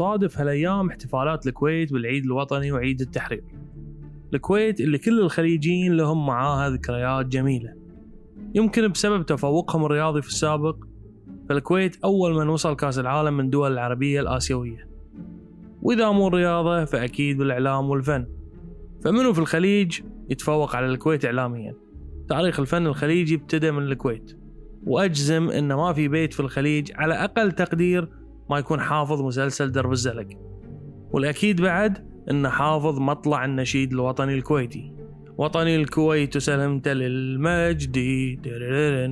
تصادف 0.00 0.38
هالايام 0.38 0.88
احتفالات 0.88 1.46
الكويت 1.46 1.92
بالعيد 1.92 2.24
الوطني 2.24 2.72
وعيد 2.72 3.00
التحرير. 3.00 3.44
الكويت 4.34 4.80
اللي 4.80 4.98
كل 4.98 5.20
الخليجيين 5.20 5.96
لهم 5.96 6.26
معاها 6.26 6.70
ذكريات 6.70 7.26
جميلة. 7.26 7.74
يمكن 8.54 8.88
بسبب 8.88 9.26
تفوقهم 9.26 9.84
الرياضي 9.84 10.22
في 10.22 10.28
السابق 10.28 10.76
فالكويت 11.48 11.96
أول 12.04 12.34
من 12.34 12.48
وصل 12.48 12.76
كأس 12.76 12.98
العالم 12.98 13.36
من 13.36 13.50
دول 13.50 13.72
العربية 13.72 14.20
الآسيوية. 14.20 14.88
وإذا 15.82 16.10
مو 16.10 16.28
الرياضة 16.28 16.84
فأكيد 16.84 17.38
بالإعلام 17.38 17.90
والفن. 17.90 18.26
فمنو 19.04 19.32
في 19.32 19.38
الخليج 19.38 20.00
يتفوق 20.30 20.76
على 20.76 20.86
الكويت 20.86 21.24
اعلاميا؟ 21.24 21.74
تاريخ 22.28 22.60
الفن 22.60 22.86
الخليجي 22.86 23.34
ابتدى 23.34 23.70
من 23.70 23.82
الكويت. 23.82 24.38
وأجزم 24.86 25.50
إن 25.50 25.72
ما 25.72 25.92
في 25.92 26.08
بيت 26.08 26.32
في 26.32 26.40
الخليج 26.40 26.92
على 26.94 27.14
أقل 27.14 27.52
تقدير 27.52 28.19
ما 28.50 28.58
يكون 28.58 28.80
حافظ 28.80 29.22
مسلسل 29.22 29.72
درب 29.72 29.92
الزلق. 29.92 30.26
والأكيد 31.12 31.62
بعد 31.62 32.06
انه 32.30 32.48
حافظ 32.48 32.98
مطلع 32.98 33.44
النشيد 33.44 33.92
الوطني 33.92 34.34
الكويتي. 34.34 34.92
وطني 35.38 35.76
الكويت 35.76 36.38
سلمت 36.38 36.88
للمجد 36.88 37.98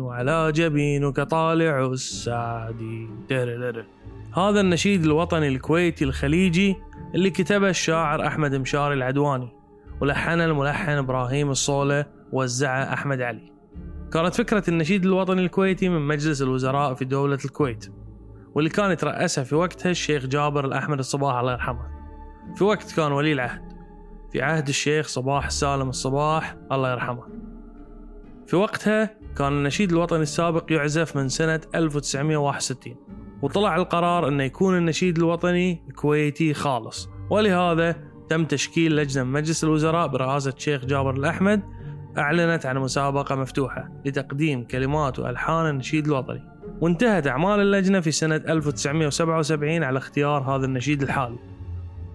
وعلى 0.00 0.52
جبينك 0.52 1.20
طالع 1.20 1.86
السعدي 1.86 3.08
هذا 4.34 4.60
النشيد 4.60 5.04
الوطني 5.04 5.48
الكويتي 5.48 6.04
الخليجي 6.04 6.76
اللي 7.14 7.30
كتبه 7.30 7.68
الشاعر 7.68 8.26
أحمد 8.26 8.54
مشاري 8.54 8.94
العدواني 8.94 9.48
ولحنه 10.00 10.44
الملحن 10.44 10.90
إبراهيم 10.90 11.50
الصولة 11.50 12.06
وزعه 12.32 12.92
أحمد 12.92 13.20
علي. 13.20 13.52
كانت 14.12 14.34
فكرة 14.34 14.70
النشيد 14.70 15.04
الوطني 15.04 15.42
الكويتي 15.42 15.88
من 15.88 16.00
مجلس 16.00 16.42
الوزراء 16.42 16.94
في 16.94 17.04
دولة 17.04 17.38
الكويت. 17.44 17.92
واللي 18.54 18.70
كان 18.70 18.90
يترأسها 18.90 19.44
في 19.44 19.54
وقتها 19.54 19.90
الشيخ 19.90 20.26
جابر 20.26 20.64
الأحمد 20.64 20.98
الصباح 20.98 21.36
الله 21.36 21.52
يرحمه. 21.52 21.86
في 22.56 22.64
وقت 22.64 22.92
كان 22.92 23.12
ولي 23.12 23.32
العهد. 23.32 23.62
في 24.32 24.42
عهد 24.42 24.68
الشيخ 24.68 25.08
صباح 25.08 25.46
السالم 25.46 25.88
الصباح 25.88 26.56
الله 26.72 26.92
يرحمه. 26.92 27.22
في 28.46 28.56
وقتها 28.56 29.10
كان 29.36 29.52
النشيد 29.52 29.92
الوطني 29.92 30.22
السابق 30.22 30.72
يعزف 30.72 31.16
من 31.16 31.28
سنة 31.28 31.60
1961 31.74 32.96
وطلع 33.42 33.76
القرار 33.76 34.28
أنه 34.28 34.42
يكون 34.42 34.76
النشيد 34.76 35.18
الوطني 35.18 35.82
كويتي 35.96 36.54
خالص. 36.54 37.08
ولهذا 37.30 37.96
تم 38.28 38.44
تشكيل 38.44 38.96
لجنة 38.96 39.24
من 39.24 39.32
مجلس 39.32 39.64
الوزراء 39.64 40.06
برئاسة 40.06 40.52
الشيخ 40.56 40.84
جابر 40.84 41.14
الأحمد 41.14 41.62
أعلنت 42.18 42.66
عن 42.66 42.78
مسابقة 42.78 43.34
مفتوحة 43.34 43.92
لتقديم 44.04 44.64
كلمات 44.64 45.18
وألحان 45.18 45.70
النشيد 45.70 46.06
الوطني. 46.06 46.53
وانتهت 46.80 47.26
أعمال 47.26 47.60
اللجنة 47.60 48.00
في 48.00 48.10
سنة 48.10 48.36
1977 48.36 49.82
على 49.82 49.98
اختيار 49.98 50.42
هذا 50.42 50.66
النشيد 50.66 51.02
الحالي. 51.02 51.38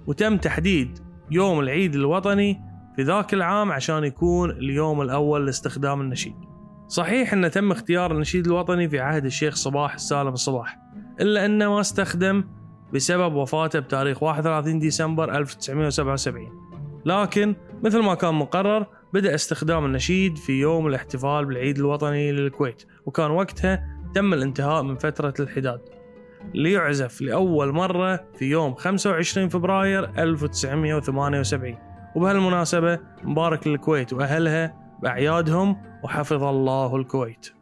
وتم 0.07 0.37
تحديد 0.37 0.99
يوم 1.31 1.59
العيد 1.59 1.95
الوطني 1.95 2.61
في 2.95 3.03
ذاك 3.03 3.33
العام 3.33 3.71
عشان 3.71 4.03
يكون 4.03 4.51
اليوم 4.51 5.01
الأول 5.01 5.45
لاستخدام 5.45 6.01
النشيد. 6.01 6.35
صحيح 6.87 7.33
أنه 7.33 7.47
تم 7.47 7.71
اختيار 7.71 8.11
النشيد 8.11 8.47
الوطني 8.47 8.89
في 8.89 8.99
عهد 8.99 9.25
الشيخ 9.25 9.55
صباح 9.55 9.93
السالم 9.93 10.33
الصباح 10.33 10.79
إلا 11.21 11.45
أنه 11.45 11.73
ما 11.73 11.81
استخدم 11.81 12.43
بسبب 12.93 13.35
وفاته 13.35 13.79
بتاريخ 13.79 14.23
31 14.23 14.79
ديسمبر 14.79 15.37
1977 15.37 16.47
لكن 17.05 17.55
مثل 17.83 17.99
ما 17.99 18.15
كان 18.15 18.33
مقرر 18.33 18.85
بدأ 19.13 19.35
استخدام 19.35 19.85
النشيد 19.85 20.37
في 20.37 20.51
يوم 20.51 20.87
الاحتفال 20.87 21.45
بالعيد 21.45 21.77
الوطني 21.77 22.31
للكويت 22.31 22.83
وكان 23.05 23.31
وقتها 23.31 23.98
تم 24.13 24.33
الانتهاء 24.33 24.83
من 24.83 24.95
فترة 24.95 25.33
الحداد. 25.39 25.81
ليعزف 26.53 27.21
لأول 27.21 27.71
مرة 27.71 28.25
في 28.37 28.45
يوم 28.45 28.75
25 28.75 29.49
فبراير 29.49 30.09
1978 30.17 31.77
وبهالمناسبة 32.15 32.99
مبارك 33.23 33.67
للكويت 33.67 34.13
وأهلها 34.13 34.75
بأعيادهم 35.01 35.81
وحفظ 36.03 36.43
الله 36.43 36.95
الكويت. 36.95 37.58